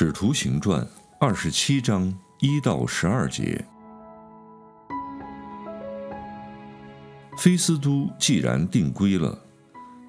[0.00, 0.86] 使徒行传
[1.18, 3.64] 二十七章一到十二节。
[7.36, 9.36] 菲斯都既然定规了，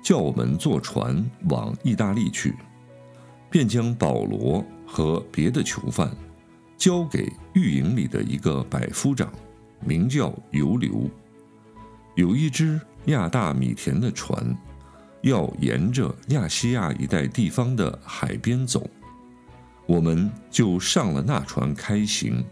[0.03, 2.53] 叫我们坐船往意大利去，
[3.49, 6.16] 便将保罗和别的囚犯
[6.77, 9.33] 交给狱营里的一个百夫长，
[9.80, 11.09] 名叫尤留。
[12.13, 14.55] 有一只亚大米田的船，
[15.23, 18.88] 要沿着亚细亚一带地方的海边走，
[19.89, 22.45] 我们就上了那船开行，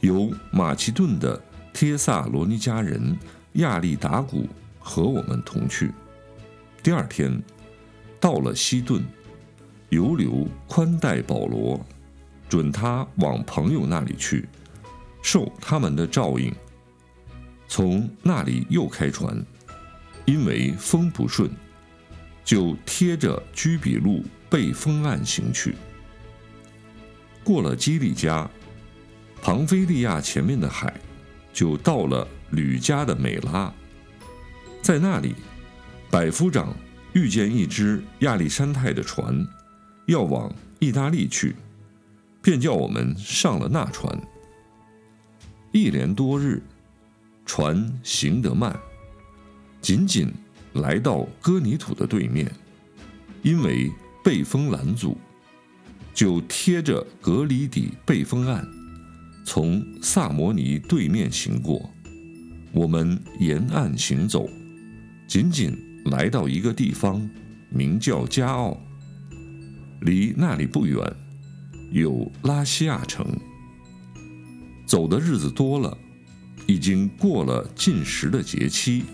[0.00, 1.40] 由马其顿的
[1.72, 3.16] 帖萨罗尼迦人。
[3.52, 4.48] 亚利达古
[4.80, 5.92] 和我们同去。
[6.82, 7.40] 第二天，
[8.18, 9.00] 到了西顿，
[9.90, 11.80] 游留宽待保罗，
[12.48, 14.48] 准他往朋友那里去，
[15.22, 16.52] 受他们的照应。
[17.68, 19.40] 从那里又开船，
[20.24, 21.48] 因为风不顺，
[22.44, 25.76] 就贴着居比路背风岸行去。
[27.44, 28.50] 过了基利加，
[29.40, 30.92] 庞菲利亚前面的海，
[31.52, 32.26] 就到了。
[32.50, 33.72] 吕家的美拉，
[34.80, 35.34] 在那里，
[36.08, 36.72] 百夫长
[37.12, 39.44] 遇见一只亚历山泰的船，
[40.06, 41.56] 要往意大利去，
[42.40, 44.16] 便叫我们上了那船。
[45.72, 46.62] 一连多日，
[47.44, 48.78] 船行得慢，
[49.80, 50.32] 仅仅
[50.74, 52.48] 来到哥尼土的对面，
[53.42, 53.90] 因为
[54.22, 55.18] 被风拦阻，
[56.14, 58.66] 就贴着格里底背风岸，
[59.44, 61.90] 从萨摩尼对面行过。
[62.72, 64.48] 我们沿岸行走，
[65.26, 67.28] 仅仅来到一个地方，
[67.68, 68.80] 名叫加奥。
[70.02, 71.00] 离那里不远，
[71.90, 73.26] 有拉西亚城。
[74.86, 75.96] 走的日子多了，
[76.66, 79.04] 已经过了进食的节期，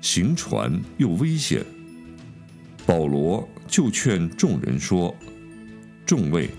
[0.00, 1.64] 行船又危险。
[2.86, 5.14] 保罗就劝众人说
[6.10, 6.50] ：“众位，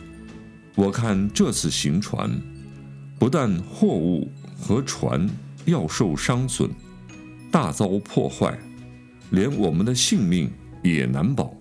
[0.76, 2.32] 我看这次行船，
[3.20, 5.30] 不但货物和船。”
[5.66, 6.72] 要受伤损，
[7.52, 8.58] 大遭破坏，
[9.30, 10.52] 连我们的性命
[10.82, 11.54] 也难保。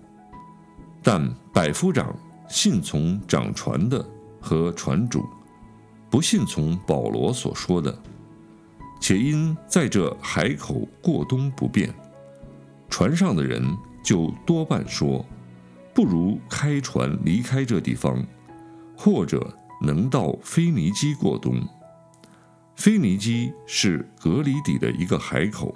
[1.03, 2.17] 但百夫长
[2.49, 4.03] 信从掌船的
[4.41, 5.23] 和船主，
[6.09, 7.95] 不信从保罗所说的，
[9.03, 11.95] 且因在这海口过冬不便，
[12.89, 13.63] 船上的人
[14.03, 15.23] 就多半说，
[15.93, 18.25] 不如开船离开这地方，
[18.97, 21.61] 或者能到腓尼基过冬。
[22.77, 25.75] 腓尼基是格里底的一个海口，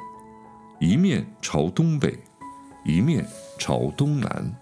[0.80, 2.18] 一面朝东北，
[2.84, 3.26] 一面
[3.58, 4.54] 朝东南。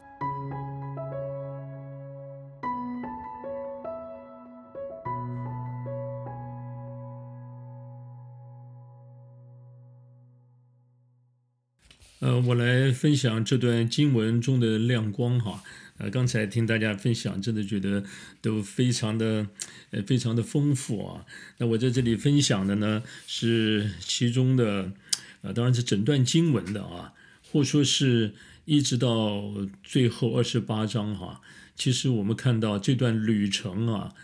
[12.22, 15.60] 呃，我来分享这段经文中的亮光哈。
[15.98, 18.04] 呃，刚才听大家分享，真的觉得
[18.40, 19.48] 都非常的，
[19.90, 21.26] 呃，非常的丰富啊。
[21.58, 24.92] 那我在这里分享的呢，是其中的，
[25.40, 27.12] 呃，当然是整段经文的啊，
[27.50, 28.34] 或说是
[28.66, 29.52] 一直到
[29.82, 31.40] 最后二十八章哈。
[31.74, 34.14] 其实我们看到这段旅程啊，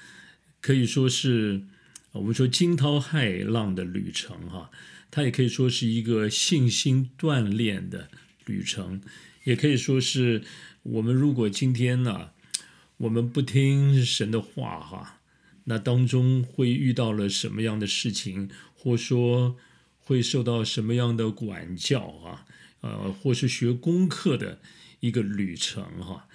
[0.60, 1.62] 可以说是
[2.12, 4.70] 我们说惊涛骇浪的旅程哈，
[5.10, 8.08] 它也可以说是一个信心锻炼的
[8.44, 9.00] 旅程，
[9.44, 10.42] 也可以说是。
[10.84, 12.30] 我们如果今天呢，
[12.96, 15.20] 我们不听神的话哈，
[15.64, 19.56] 那当中会遇到了什么样的事情，或说
[19.98, 22.46] 会受到什么样的管教啊？
[22.80, 24.60] 呃，或是学功课的
[25.00, 26.26] 一个旅程哈。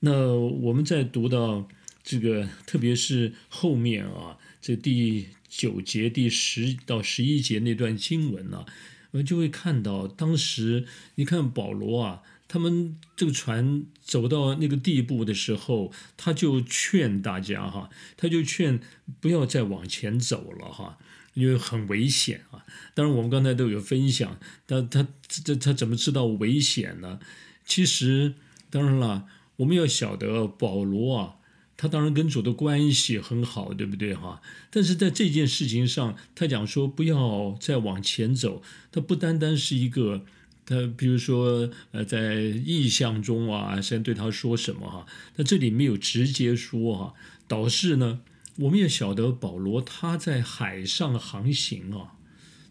[0.00, 1.66] 那我们在读到
[2.04, 8.64] 这个，特别是后面啊，这第九节、第十到十一节那段经文呢，
[9.10, 10.86] 我们就会看到，当时
[11.16, 12.22] 你看保罗啊。
[12.46, 18.78] 他们这个船走到那个地步的时候，他就劝大家哈，他就劝
[19.20, 20.98] 不要再往前走了哈，
[21.32, 22.64] 因为很危险啊。
[22.94, 24.38] 当然，我们刚才都有分享，
[24.68, 27.18] 他他这他怎么知道危险呢？
[27.64, 28.34] 其实，
[28.70, 29.26] 当然了，
[29.56, 31.36] 我们要晓得保罗啊，
[31.76, 34.40] 他当然跟主的关系很好，对不对哈？
[34.70, 38.62] 但是在这件事情上，他讲说不要再往前走，
[38.92, 40.24] 他不单单是一个。
[40.66, 45.04] 他比如说呃，在意象中啊，先对他说什么哈？
[45.36, 47.14] 那这里没有直接说哈，
[47.46, 48.20] 导致呢，
[48.56, 52.14] 我们也晓得保罗他在海上航行啊，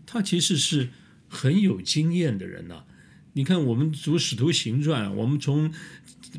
[0.08, 0.90] 他其实是
[1.30, 2.86] 很有经验的人呐。
[3.34, 5.72] 你看，我们读《使徒行传》，我们从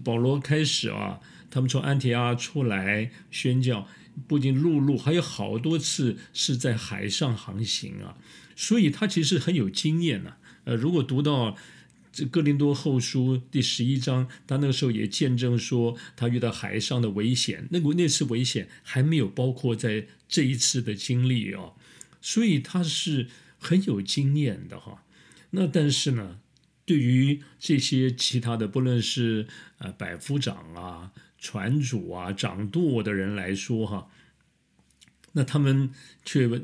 [0.03, 1.21] 保罗开始啊，
[1.55, 3.87] 他们从安提阿出来宣教，
[4.27, 8.19] 不仅陆路，还有好多次是在海上航行啊，
[8.57, 10.35] 所以他其实很有经验呐。
[10.65, 11.57] 呃，如果读到
[12.11, 21.75] 这《哥林多后书》第十一章，他那个时候也见证说，他遇到海上的危险，那个那次危险还没有包括在这一次的经历哦，
[22.21, 23.29] 所以他是
[23.61, 25.05] 很有经验的哈。
[25.51, 26.41] 那但是呢？
[26.87, 29.47] 对于这些其他的，不论是
[29.79, 31.13] 呃百夫长啊、
[31.45, 34.09] 船主啊、掌舵的人来说，哈，
[35.33, 35.91] 那他们
[36.25, 36.63] 却不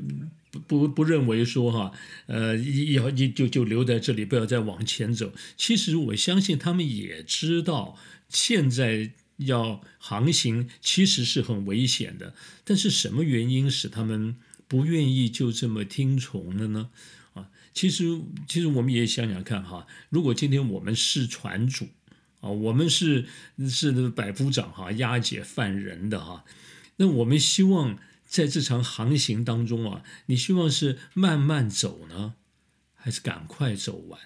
[0.59, 1.91] 不不认为说，哈，
[2.25, 5.31] 呃，要就就就留在这里，不要再往前走。
[5.55, 7.95] 其实我相信他们也知道，
[8.27, 12.33] 现在要航行其实是很危险的。
[12.63, 14.35] 但是什么原因使他们
[14.67, 16.89] 不愿意就这么听从了呢？
[17.33, 21.87] 啊其实，其实我们也想想看哈，如果今天我们是船主
[22.41, 23.25] 啊，我们是
[23.69, 26.43] 是百夫长哈，押解犯人的哈，
[26.97, 32.33] 那我们希望在这场航行当中啊，你希望是慢慢走呢，
[32.95, 34.19] 还是赶快走完？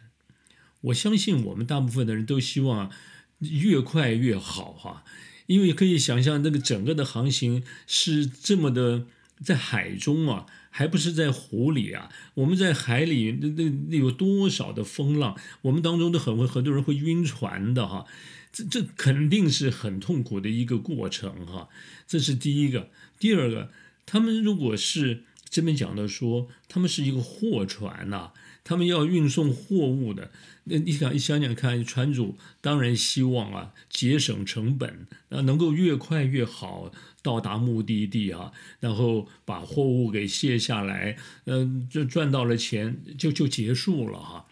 [0.81, 2.91] 我相信我们大部分的人都希望
[3.39, 5.03] 越快越好哈，
[5.47, 9.07] 因为可以想象那个整个的航行是这么的
[9.43, 10.45] 在海中啊。
[10.77, 12.11] 还不是在湖里啊？
[12.33, 15.33] 我们在海里，那那那有多少的风浪？
[15.61, 18.05] 我们当中都很会很多人会晕船的哈，
[18.51, 21.69] 这这肯定是很痛苦的一个过程哈。
[22.05, 23.71] 这是第一个，第二个，
[24.05, 28.33] 他们如果是这边讲的说，他们是一个货船呐。
[28.65, 30.31] 他们要运送货物的，
[30.63, 36.91] 那你想，你想想看，船主当然希望啊节省成本，啊能够越快越好
[37.21, 41.15] 到达目的地啊，然后把货物给卸下来，
[41.45, 44.47] 嗯，就赚到了钱就就结束了哈。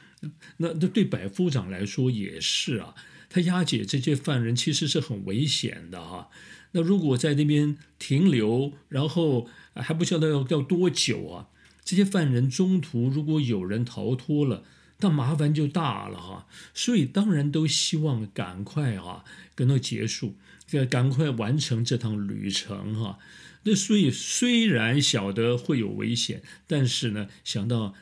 [0.57, 2.93] 那那对百夫长来说也是啊，
[3.29, 6.29] 他押解这些犯人其实是很危险的哈。
[6.73, 11.49] 那如果在那边停留，然后还不晓得要要多久啊？
[11.83, 14.63] 这些犯人中途如果有人逃脱了，
[14.99, 16.47] 那麻烦就大了哈。
[16.73, 20.35] 所以当然都希望赶快啊，跟他结束，
[20.65, 23.19] 这赶快完成这趟旅程哈。
[23.63, 27.93] 那所以虽然晓得会有危险，但是呢，想到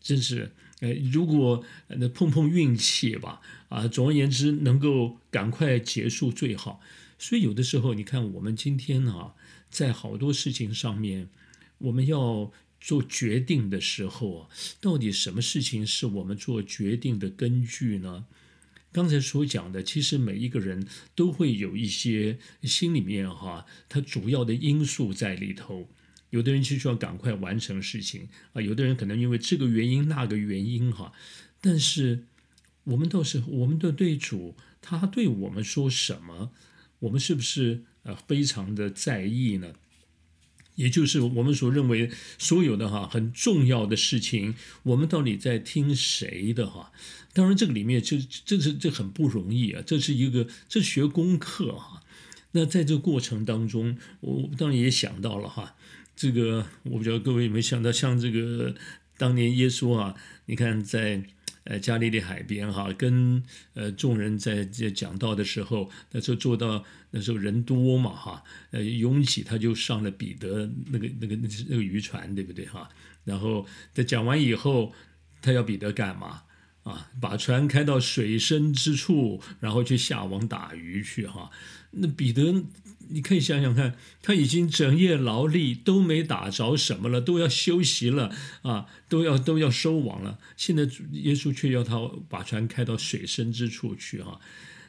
[0.00, 6.80] 真是，呃，如果那碰碰运气吧，啊，总而言之能够赶快结束最好。
[7.18, 9.34] 所以有的时候你看，我们今天啊，
[9.68, 11.28] 在好多事情上面，
[11.78, 12.52] 我们要。
[12.86, 14.48] 做决定的时候啊，
[14.80, 18.26] 到底什么事情是我们做决定的根据呢？
[18.92, 20.86] 刚才所讲的，其实每一个人
[21.16, 25.88] 都会有一些心里面哈，他主要的因素在里头。
[26.30, 31.12] 有的人就需要赶快完成事情啊，有的人可能因为这个原因那个原因哈。
[31.60, 32.22] 但是
[32.84, 36.52] 我们倒是我们的对主，他对我们说什么，
[37.00, 39.74] 我们是不是呃非常的在意呢？
[40.76, 46.92] 也就是我们所认为所有的哈很重要的事情，我们到底在听谁的哈？
[47.34, 52.02] 当然，这个里面就这是这很不容易啊，这是一个这学功课哈。
[52.52, 55.74] 那在这过程当中，我当然也想到了哈，
[56.14, 58.74] 这个我不知道各位有没有想到，像这个
[59.18, 60.14] 当年耶稣啊，
[60.46, 61.24] 你看在。
[61.66, 63.42] 呃，加利利海边哈，跟
[63.74, 71.36] 呃众人在在讲道的时候，那时候做到那时候人多嘛哈，呃拥挤，他就上了彼得那个那个
[71.68, 72.88] 那个渔船，对不对哈？
[73.24, 74.92] 然后他讲完以后，
[75.42, 76.44] 他要彼得干嘛
[76.86, 77.10] 啊？
[77.20, 81.50] 把船开到水深之处，然后去下网打鱼去哈。
[81.90, 82.64] 那彼得。
[83.08, 90.40] 你可以想想看，他已经整夜劳力都没打着什么了，都要休息了啊，都要都要收网了。
[90.56, 94.40] 现在耶稣却要他把船开到水深之处去哈。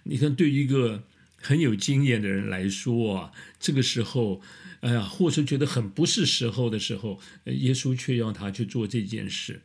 [0.01, 1.04] 你看，对一个
[1.39, 4.42] 很有经验的人来说啊，这个时候，
[4.80, 9.62] 哎呀，或者觉得很不是时候的时候，耶稣却要他去做这件事，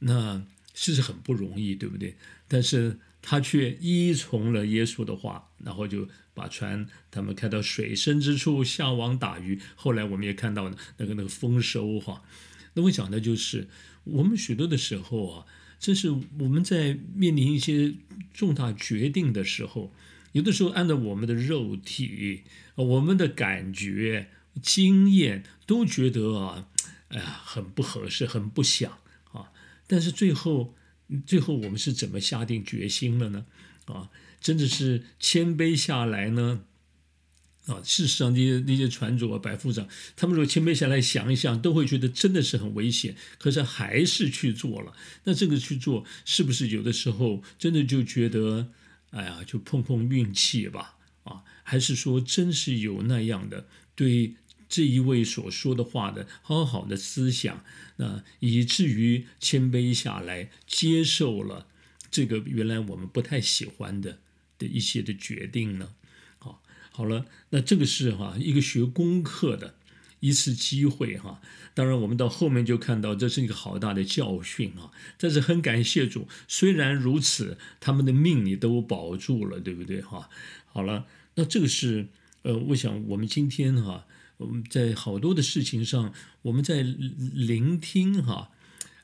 [0.00, 0.42] 那
[0.74, 2.16] 是很不容易，对不对？
[2.46, 2.98] 但是。
[3.26, 9.58] 他却依从了耶稣的话，然后就把船他们开到水深之处下网打鱼。
[9.76, 12.22] 后来我们也看到那个那个丰收哈。
[12.74, 13.66] 那我讲的就是
[14.04, 15.46] 我们许多的时候啊，
[15.80, 17.94] 这是我们在面临一些
[18.34, 19.90] 重大决定的时候，
[20.32, 22.42] 有的时候按照我们的肉体、
[22.74, 24.28] 我们的感觉、
[24.60, 26.68] 经验都觉得啊，
[27.08, 28.98] 哎呀，很不合适，很不想。
[29.86, 30.74] 但是最后
[31.26, 33.46] 最后我们是怎么下定决心了呢？
[33.86, 34.10] 啊，
[34.40, 36.64] 真的是谦卑下来呢？
[37.66, 44.92] 啊，事实上，那些那些船主啊、白副长，他们如果谦卑下来想一想，都会觉得真的是很危险，可是还是去做了。
[45.24, 48.68] 那这个去做，是不是有的时候真的就觉得，
[49.10, 50.98] 哎呀，就碰碰运气吧？
[51.24, 54.34] 啊，还是说真是有那样的对
[54.74, 57.64] 这一位所说的话的好好的思想，
[57.98, 61.68] 那以至于谦卑下来，接受了
[62.10, 64.18] 这个原来我们不太喜欢的
[64.58, 65.90] 的一些的决定呢？
[66.40, 66.58] 啊
[66.90, 69.76] 好了，那这个是哈一个学功课的
[70.18, 71.40] 一次机会哈。
[71.72, 74.90] 当然，我们到后面就看到这是一个好大的教训啊。
[75.16, 80.28] 但是很感谢主，虽然如此，他们的命你都保住了，对不对哈？
[80.66, 82.08] 好了，那这个是
[82.42, 84.06] 呃，我想我们今天哈，
[84.38, 86.12] 我们在好多的事情上，
[86.42, 88.50] 我们在聆听哈。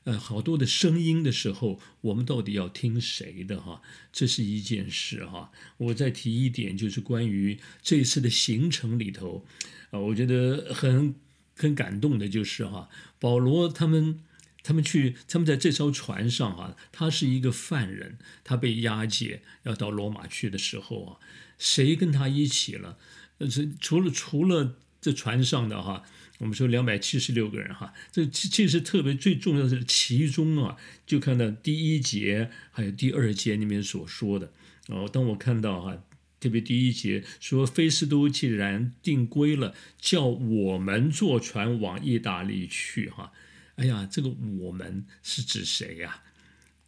[0.03, 3.83] 呃，好多的声音的时候，我们到底要听谁的哈？
[4.11, 5.51] 这是一件事哈。
[5.77, 9.45] 我再提一点，就是关于这一次的行程里头，
[9.91, 11.13] 啊，我觉得很
[11.55, 14.19] 很感动的，就是哈，保罗他们
[14.63, 21.17] 他们去，他们在这艘船上哈，他是一个犯人，他被押解要到罗马去的时候啊，
[21.59, 22.97] 谁跟他一起了？
[23.37, 23.47] 呃，
[23.79, 26.03] 除了除了这船上的哈。
[26.37, 34.51] 我们说两百七十六个人哈，这其实特别最重要的是其中啊，就看到第一节还有第二节里面所说的
[34.87, 35.07] 哦。
[35.07, 36.03] 当我看到哈，
[36.39, 43.31] 特别第一节说，菲斯都既然定规了，叫我们坐船往意大利去哈。
[43.75, 46.23] 哎呀，这个我们是指谁呀？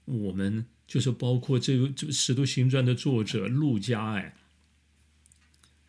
[0.05, 4.33] 我们就是包括这个这《使徒行传》的作者陆家哎，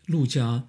[0.04, 0.66] 陆家。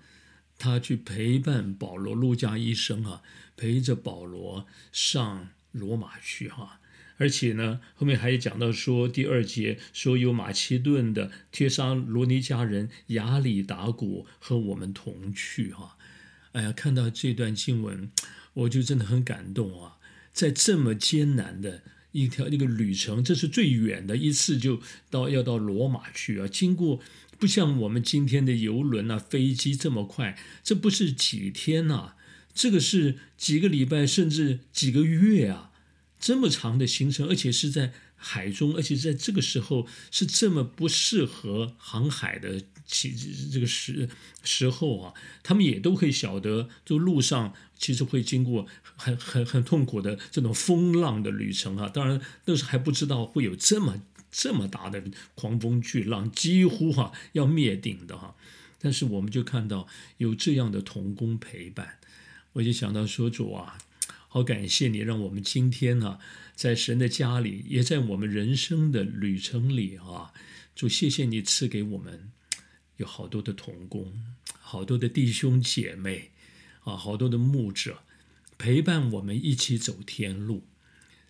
[0.57, 3.21] 他去陪伴保罗、路加医生啊，
[3.57, 6.79] 陪着保罗上罗马去哈。
[7.17, 15.97] 而且呢，后面还讲到说，第二节说有马其顿的帖沙罗尼迦人亚里达古和我们同去哈。
[16.51, 18.11] 哎呀，看到这段经文，
[18.53, 19.97] 我就真的很感动啊！
[20.33, 26.99] 在这么艰难的一条那个旅程，这是最远的一次，就到要到罗马去啊，经过。
[27.39, 32.13] 不像我们今天的游轮啊、飞机这么快，这不是几天呐，
[32.53, 35.71] 这个是几个礼拜甚至几个月啊，
[36.19, 43.13] 这么长的行程，而且是在海中，而且在这个时候是这么不适合航海的其
[43.51, 44.09] 这个时
[44.43, 45.13] 时候啊，
[45.43, 48.65] 他们也都可以晓得，就路上其实会经过
[48.95, 54.01] 很很很痛苦的这种风浪的旅程啊，当然那时还不知道会有这么。
[54.37, 55.01] 这么大的
[55.33, 58.35] 狂风巨浪，几乎哈要灭顶的哈，
[58.79, 59.87] 但是我们就看到
[60.17, 61.99] 有这样的童工陪伴，
[62.51, 63.77] 我就想到说主啊，
[64.27, 66.19] 好感谢你，让我们今天呢，
[66.53, 70.33] 在神的家里，也在我们人生的旅程里啊，
[70.75, 72.29] 主谢谢你赐给我们
[72.97, 74.21] 有好多的童工，
[74.59, 76.31] 好多的弟兄姐妹
[76.83, 77.99] 啊，好多的牧者
[78.57, 80.65] 陪伴我们一起走天路。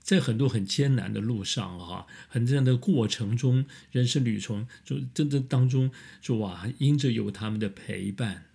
[0.06, 5.90] 在很多很艰难的路上啊，很这样的过程中，人生旅程就真的当中，
[6.22, 8.46] 就哇，因着有他们的陪伴、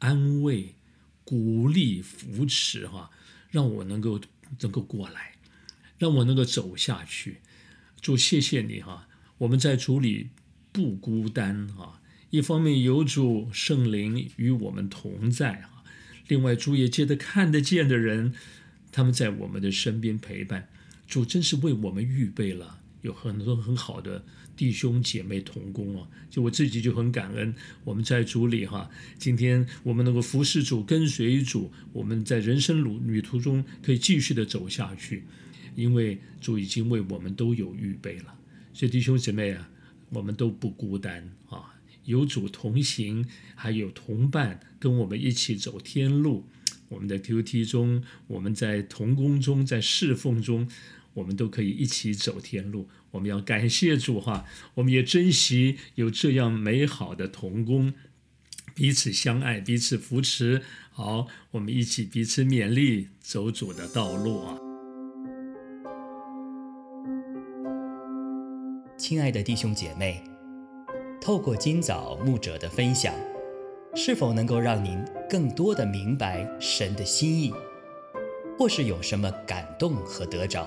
[0.00, 0.74] 安慰、
[1.24, 3.10] 鼓励、扶持哈，
[3.50, 4.20] 让我能够
[4.60, 5.36] 能够过来，
[5.96, 7.38] 让我能够走下去。
[8.02, 10.28] 主谢谢你哈，我们在主里
[10.70, 12.02] 不孤单哈。
[12.28, 15.82] 一方面有主圣灵与我们同在哈，
[16.28, 18.34] 另外主也借着看得见的人，
[18.92, 20.68] 他们在我们的身边陪伴。
[21.10, 24.24] 主真是为我们预备了有很多很好的
[24.56, 27.52] 弟兄姐妹同工哦，就我自己就很感恩，
[27.82, 28.88] 我们在主里哈，
[29.18, 35.24] 今天我们能够服侍主、跟随主，我们在人生路旅途中可以继续的走下去，
[35.74, 38.38] 因为主已经为我们都有预备了。
[38.72, 39.68] 所以弟兄姐妹啊，
[40.10, 41.74] 我们都不孤单啊，
[42.04, 43.26] 有主同行，
[43.56, 46.46] 还有同伴跟我们一起走天路。
[46.90, 50.68] 我们的 Q T 中，我们在同工中，在侍奉中。
[51.20, 57.92] 我们都可以一起走天路，我们要感谢主哈，我们也珍惜有这样美好的同工，
[58.74, 60.62] 彼此相爱，彼此扶持。
[60.90, 64.58] 好，我们一起彼此勉励，走主的道路啊！
[68.96, 70.24] 亲爱的弟兄姐妹，
[71.20, 73.14] 透过今早牧者的分享，
[73.94, 77.52] 是否能够让您更多的明白神的心意，
[78.58, 80.66] 或是有什么感动和得着？